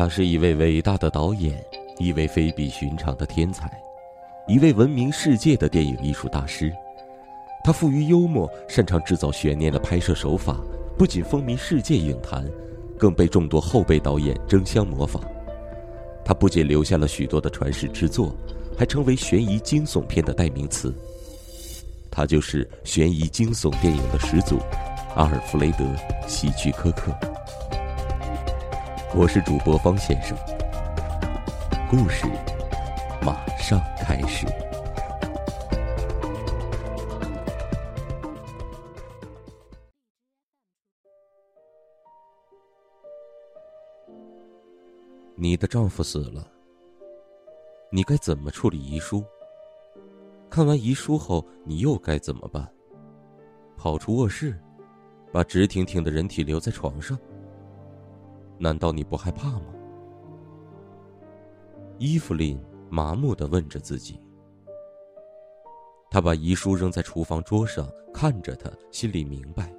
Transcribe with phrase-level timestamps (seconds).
[0.00, 1.62] 他是一位伟大的导演，
[1.98, 3.70] 一位非比寻常的天才，
[4.48, 6.72] 一位闻名世界的电影艺术大师。
[7.62, 10.58] 他富于幽默，擅长制造悬念的拍摄手法，
[10.96, 12.48] 不仅风靡世界影坛，
[12.98, 15.22] 更被众多后辈导演争相模仿。
[16.24, 18.34] 他不仅留下了许多的传世之作，
[18.78, 20.94] 还成为悬疑惊悚片的代名词。
[22.10, 24.60] 他就是悬疑惊悚电影的始祖——
[25.14, 25.84] 阿尔弗雷德·
[26.26, 27.14] 希区柯克。
[29.12, 30.38] 我是主播方先生，
[31.90, 32.26] 故事
[33.20, 34.46] 马上开始。
[45.34, 46.46] 你的丈夫死了，
[47.90, 49.24] 你该怎么处理遗书？
[50.48, 52.66] 看完遗书后，你又该怎么办？
[53.76, 54.56] 跑出卧室，
[55.32, 57.18] 把直挺挺的人体留在床上？
[58.62, 59.74] 难道你不害怕吗？
[61.98, 64.20] 伊芙琳麻木的问着自己。
[66.10, 69.72] 她把遗书扔在厨房桌上，看着他，心里明白，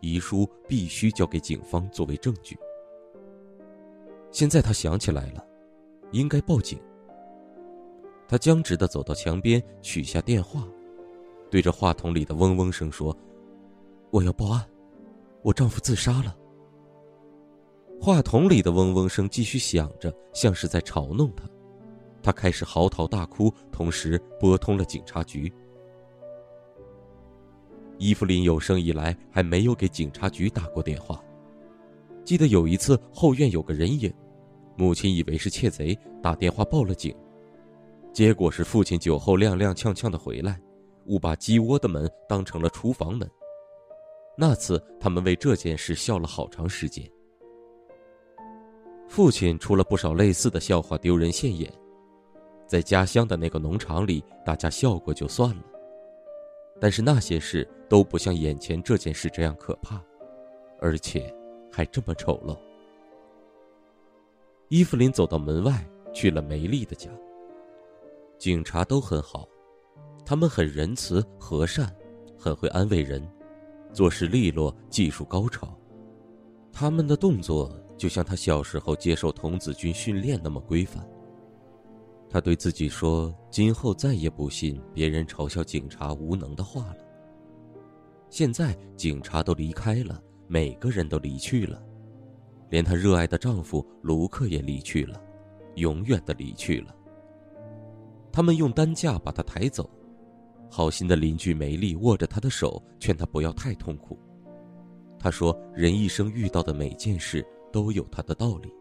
[0.00, 2.58] 遗书必须交给警方作为证据。
[4.30, 5.42] 现在他想起来了，
[6.12, 6.78] 应该报警。
[8.28, 10.68] 他僵直的走到墙边，取下电话，
[11.50, 13.16] 对着话筒里的嗡嗡声说
[14.12, 14.64] ：“我要报案，
[15.42, 16.36] 我丈夫自杀了。”
[18.02, 21.44] 话筒里的嗡嗡声继续响着，像是在嘲弄他。
[22.22, 25.52] 他开始嚎啕大哭，同时拨通了警察局。
[27.98, 31.22] 伊芙琳有生以来还没有给警察局打过电话。
[32.24, 34.10] 记得有一次后院有个人影，
[34.76, 37.14] 母亲以为是窃贼，打电话报了警。
[38.14, 40.58] 结果是父亲酒后踉踉跄跄的回来，
[41.04, 43.30] 误把鸡窝的门当成了厨房门。
[44.38, 47.06] 那次他们为这件事笑了好长时间。
[49.10, 51.68] 父亲出了不少类似的笑话，丢人现眼。
[52.64, 55.64] 在家乡的那个农场里，大家笑过就算了。
[56.80, 60.00] 但是那些事都不像眼前这件事这样可怕，
[60.80, 61.34] 而且
[61.72, 62.56] 还这么丑陋。
[64.68, 65.84] 伊芙琳走到门外，
[66.14, 67.10] 去了梅丽的家。
[68.38, 69.48] 警察都很好，
[70.24, 71.92] 他们很仁慈和善，
[72.38, 73.28] 很会安慰人，
[73.92, 75.68] 做事利落，技术高超。
[76.72, 81.06] 他们的动作就像他小时候接受童子军训练那么规范。
[82.30, 86.96] 他对自己说：“今后再也不信别人嘲笑警察无能的话了。”
[88.30, 91.82] 现在警察都离开了，每个人都离去了，
[92.70, 95.20] 连她热爱的丈夫卢克也离去了，
[95.74, 96.96] 永远的离去了。
[98.32, 99.90] 他们用担架把他抬走，
[100.70, 104.18] 好心的邻居梅丽握着他的手，劝他不要太痛苦。
[105.18, 108.72] 他说：“人一生遇到的每件事都有他的道理。”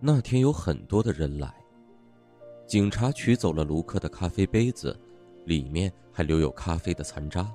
[0.00, 1.54] 那天有很多的人来，
[2.66, 4.98] 警察取走了卢克的咖啡杯子，
[5.44, 7.50] 里面还留有咖啡的残渣。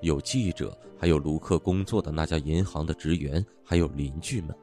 [0.00, 4.54] 有记者，还有卢克工作的那家银行的职员，还有邻居们。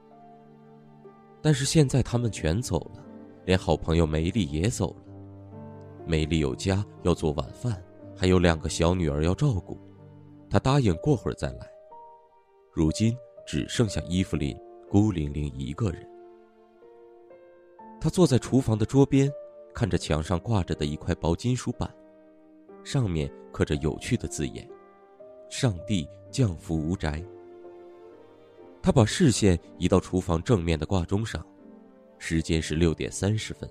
[1.41, 3.05] 但是现在他们全走了。
[3.43, 5.03] 连好朋友梅丽也走了。
[6.05, 7.83] 梅丽有家要做晚饭，
[8.15, 9.79] 还有两个小女儿要照顾，
[10.47, 11.67] 她答应过会儿再来。
[12.71, 13.17] 如今
[13.51, 14.57] 只剩下伊芙琳
[14.89, 16.07] 孤零零一个人。
[17.99, 19.29] 她坐在厨房的桌边，
[19.73, 21.93] 看着墙上挂着的一块薄金属板，
[22.81, 24.65] 上面刻着有趣的字眼
[25.51, 27.21] ：“上帝降福无宅。”
[28.81, 31.45] 她把视线移到厨房正面的挂钟上。
[32.19, 33.69] 时间是六点三十分。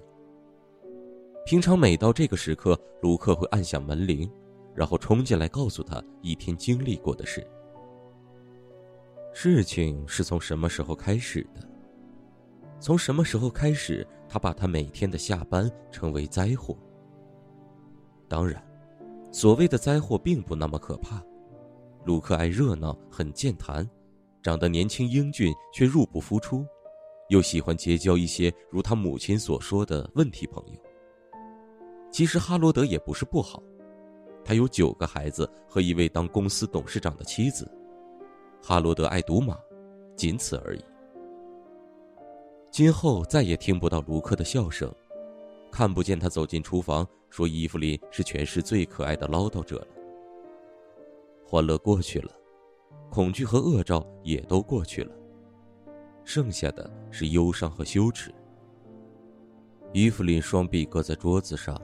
[1.46, 4.30] 平常每到这个时刻，卢克会按响门铃，
[4.74, 7.42] 然后冲进来告诉他一天经历过的事。
[9.32, 11.66] 事情是从什么时候开始的？
[12.80, 16.76] 从什么时候开始，他把他每天的下班称为灾祸？
[18.28, 18.62] 当然，
[19.30, 21.22] 所谓的灾祸并不那么可怕。
[22.04, 23.88] 卢克爱热闹，很健谈，
[24.42, 26.64] 长得年轻英俊，却入不敷出。
[27.28, 30.80] 又喜欢结交一些如他母亲所说的问题朋友。
[32.10, 33.62] 其实哈罗德也不是不好，
[34.44, 37.70] 他有九个孩子和一位当公司董事长的妻子。
[38.62, 39.56] 哈罗德爱赌马，
[40.16, 40.84] 仅此而已。
[42.70, 44.92] 今后再也听不到卢克的笑声，
[45.72, 49.86] 看不见他走进厨房说伊芙琳是全市最可爱的唠叨者了。
[51.44, 52.30] 欢乐过去了，
[53.10, 55.12] 恐惧和恶兆也都过去了。
[56.22, 58.32] 剩下的是忧伤和羞耻。
[59.92, 61.80] 伊芙琳双臂搁在桌子上，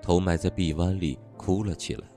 [0.00, 2.08] 头埋在臂弯里，哭了起来。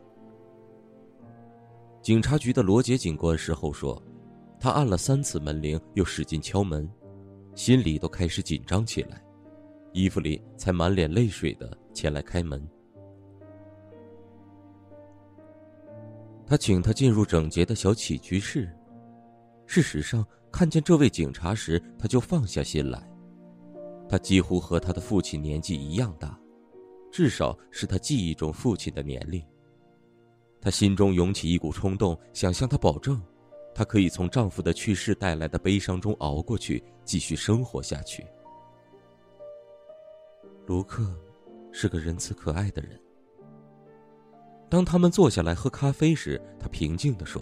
[2.07, 4.01] 警察局的罗杰警官事后说，
[4.61, 6.89] 他按了三次门铃，又使劲敲门，
[7.53, 9.21] 心里都开始紧张起来。
[9.91, 12.65] 伊芙琳才满脸泪水的前来开门。
[16.45, 18.73] 他请他进入整洁的小起居室。
[19.65, 23.05] 事实上，看见这位警察时，他就放下心来。
[24.07, 26.39] 他几乎和他的父亲年纪一样大，
[27.11, 29.45] 至少是他记忆中父亲的年龄。
[30.59, 33.21] 她心中涌起一股冲动，想向他保证，
[33.73, 38.25] 她可以从丈夫的去世带来的悲伤中熬过去，继续生活下去。
[40.65, 41.07] 卢克
[41.71, 42.99] 是个仁慈可爱的人。
[44.69, 47.41] 当他们坐下来喝咖啡时，他平静地说：“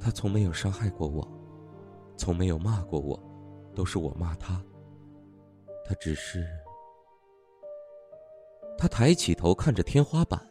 [0.00, 1.28] 他从没有伤害过我，
[2.16, 3.20] 从没有骂过我，
[3.74, 4.64] 都是我骂他。
[5.84, 6.46] 他只是……”
[8.78, 10.49] 他抬起头看着天花板。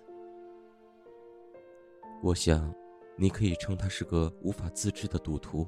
[2.22, 2.74] 我想，
[3.16, 5.66] 你可以称他是个无法自制的赌徒。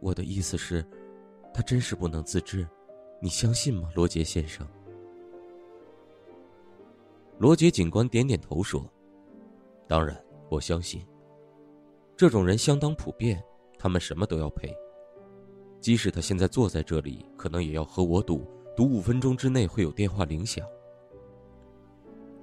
[0.00, 0.84] 我的意思是，
[1.54, 2.68] 他真是不能自制。
[3.20, 4.66] 你相信吗，罗杰先生？
[7.38, 8.84] 罗杰警官点点头说
[9.88, 11.02] ：“当然，我相信。
[12.14, 13.42] 这种人相当普遍，
[13.78, 14.72] 他们什么都要赔。
[15.80, 18.46] 即使他现在坐在这里，可能也要和我赌，
[18.76, 20.66] 赌五分钟之内会有电话铃响。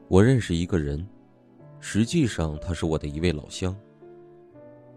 [0.07, 1.07] 我认识一个人，
[1.81, 3.75] 实际上他是我的一位老乡。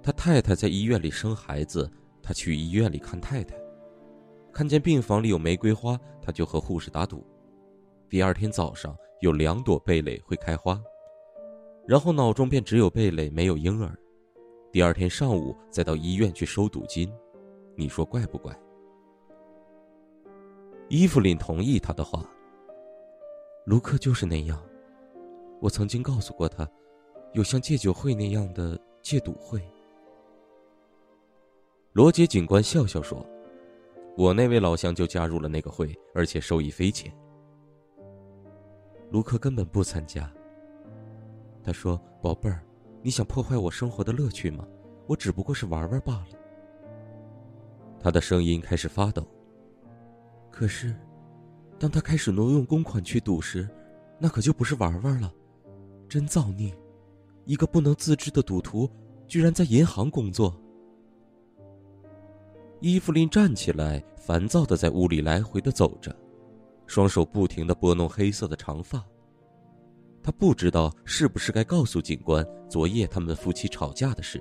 [0.01, 1.91] 他太太在医院里生孩子，
[2.23, 3.57] 他去医院里看太太，
[4.53, 7.27] 看见病房里有玫瑰花，他就和护士打赌。
[8.09, 10.79] 第二天早上。”有两朵蓓蕾会开花，
[11.87, 13.97] 然后脑中便只有蓓蕾，没有婴儿。
[14.71, 17.11] 第二天上午再到医院去收赌金，
[17.75, 18.55] 你说怪不怪？
[20.91, 22.23] 伊芙琳同意他的话。
[23.65, 24.63] 卢克就是那样，
[25.65, 26.69] 我曾经告诉过他，
[27.33, 29.67] 有像戒酒会那样的戒赌会。
[31.95, 33.27] 罗杰警官笑笑说
[34.15, 37.11] ：“我那位老乡就加入了那个会，而且受益匪浅。”
[39.11, 40.31] 卢克根本不参加。
[41.63, 42.63] 他说：“宝贝儿，
[43.01, 44.69] 你想破坏我生活的乐趣吗？
[45.07, 46.39] 我只不过是玩玩罢了。”
[47.99, 49.27] 他的声音开始发抖。
[50.51, 50.95] 可是，
[51.79, 53.67] 当他开始挪用公款去赌时，
[54.19, 55.33] 那可就不是玩玩了，
[56.15, 56.73] 真造孽！
[57.45, 58.89] 一个不能自制的赌徒，
[59.27, 60.57] 居然在银行工作。
[62.79, 66.17] 伊芙琳站起来，烦躁的在屋里来回的走着。
[66.87, 69.05] 双手不停的拨弄黑色的长发。
[70.23, 74.41] 她不知道是不是该告诉警官昨夜他们夫妻吵架的事。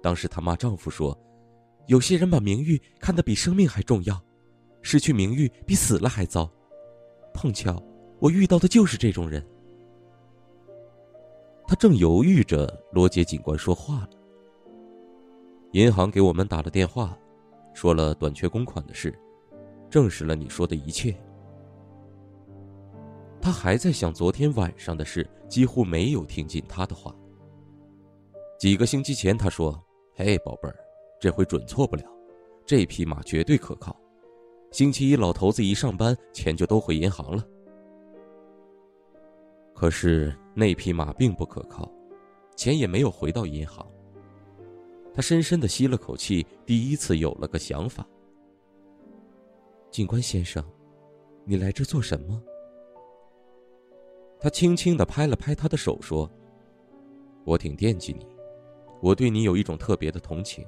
[0.00, 1.18] 当时她骂丈夫说
[1.88, 4.16] ：“有些人把名誉看得比生命还重要，
[4.80, 6.48] 失去名誉比死了还糟。
[7.34, 7.82] 碰巧
[8.20, 9.44] 我遇到的就是这种人。”
[11.72, 14.10] 他正犹豫着，罗杰警官说话了
[15.72, 17.18] ：“银行给我们打了电话，
[17.72, 19.18] 说了短缺公款的事。”
[19.88, 21.16] 证实了你说的一切。
[23.40, 27.16] 他还在想昨天晚上的事，几乎没有听进他的话。
[28.58, 29.82] 几个星期前，他说
[30.14, 30.76] ：“嘿，宝贝儿，
[31.18, 32.04] 这回准错不了，
[32.66, 33.98] 这匹马绝对可靠。
[34.72, 37.42] 星期一老头子一上班，钱就都回银行了。”
[39.74, 41.90] 可是那匹马并不可靠，
[42.56, 43.86] 钱也没有回到银行。
[45.14, 48.06] 他深深的吸了口气，第一次有了个想法。
[49.90, 50.64] 警官先生，
[51.44, 52.42] 你来这做什么？
[54.40, 56.30] 他轻轻的拍了拍他的手，说
[57.44, 58.26] ：“我挺惦记你，
[59.00, 60.66] 我对你有一种特别的同情，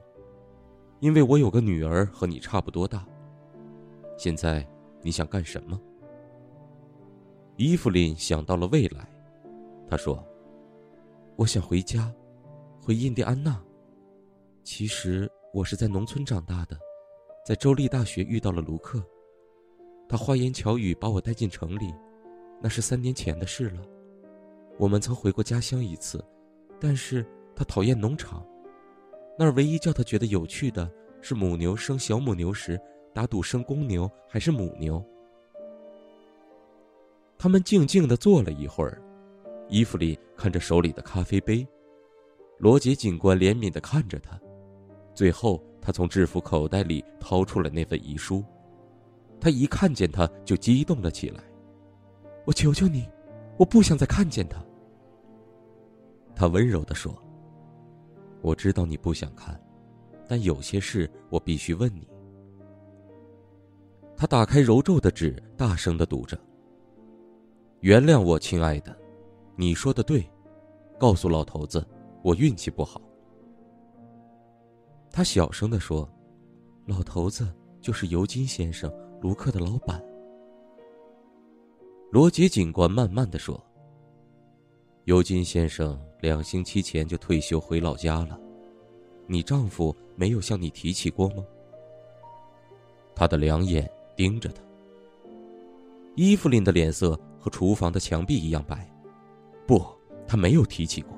[1.01, 3.07] 因为我有个女儿和你差不多大。
[4.17, 4.67] 现在
[5.03, 5.81] 你想干什么？”
[7.57, 9.09] 伊芙琳想到了未来，
[9.95, 10.21] 他说
[11.39, 12.13] ：“我想回家，
[12.83, 13.63] 回印第安纳。
[14.65, 16.77] 其实我是在农村长大的，
[17.47, 19.01] 在州立大学遇到了卢克。”
[20.11, 21.95] 他花言巧语把我带进城里，
[22.61, 23.83] 那是三年前的事了。
[24.81, 26.21] 我们曾回过家乡一次，
[26.81, 27.25] 但是
[27.55, 28.45] 他讨厌农场，
[29.39, 30.91] 那儿唯一叫他觉得有趣的
[31.23, 32.81] 是母牛生小母牛时
[33.15, 35.01] 打赌生公牛还是母牛。
[37.39, 39.01] 他们静静的坐了一会儿，
[39.69, 41.67] 伊芙琳看着手里的咖啡杯，
[42.59, 44.39] 罗杰警官怜悯的看着他，
[45.15, 48.45] 最后他从制服口袋里掏出了那份遗书。
[49.41, 51.43] 他一看见他就激动了起来，
[52.47, 53.09] 我求求你，
[53.59, 54.65] 我不想再看见他。
[56.35, 57.15] 他温柔的说
[58.43, 59.59] ：“我知道你不想看，
[60.27, 62.09] 但有些事我必须问你。”
[64.17, 66.39] 他打开揉皱的纸，大声的读着
[67.81, 68.97] ：“原谅我，亲爱的，
[69.57, 70.29] 你说的对，
[70.99, 71.87] 告诉老头子，
[72.23, 73.01] 我运气不好。”
[75.11, 76.09] 他小声的说
[76.87, 80.03] ：“老头子就是尤金先生卢克的老板。
[82.11, 83.63] 罗杰警官慢慢的说
[85.05, 88.39] ：“尤金先生两星期前就退休回老家了，
[89.27, 91.45] 你丈夫没有向你提起过吗？”
[93.15, 94.63] 他的两眼盯着他。
[96.17, 98.89] 伊芙琳的脸色和厨房的墙壁一样白。
[99.67, 99.85] 不，
[100.27, 101.17] 他没有提起过。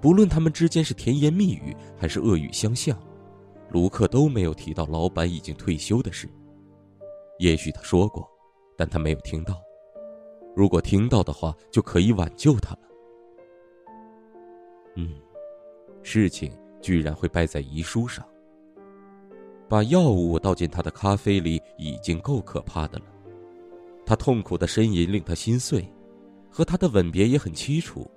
[0.00, 2.98] 不论他们之间是甜言蜜语还是恶语相向，
[3.70, 6.28] 卢克都没有提到老板已经退休的事。
[7.38, 8.28] 也许他说过，
[8.76, 9.60] 但他没有听到。
[10.54, 12.80] 如果听到的话，就可以挽救他了。
[14.96, 15.14] 嗯，
[16.02, 18.26] 事情居然会败在遗书上。
[19.68, 23.06] 把药物倒进他的咖啡里已经够可怕的了。
[24.04, 25.90] 他痛苦的呻吟令他心碎，
[26.52, 28.08] 和他的吻别也很凄楚。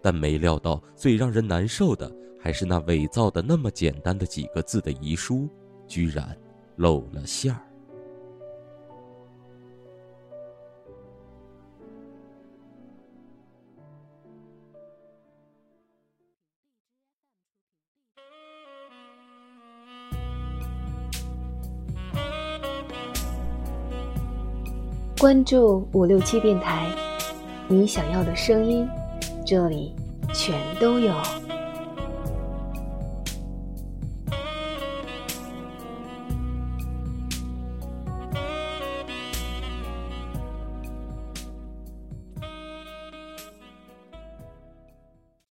[0.00, 2.08] 但没料到，最让人难受的
[2.40, 5.48] 还是那伪造的那么简单的几个字的遗书，
[5.88, 6.36] 居然
[6.76, 7.60] 露了馅儿。
[25.20, 26.88] 关注五六七电台，
[27.68, 28.88] 你想要的声音。
[29.48, 29.94] 这里
[30.34, 31.14] 全都有。